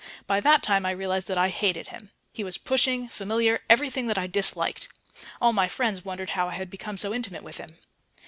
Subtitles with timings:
[0.25, 2.09] By that time I realized that I hated him.
[2.33, 4.87] He was pushing, familiar, everything that I disliked.
[5.39, 7.77] All my friends wondered how I had become so intimate with him....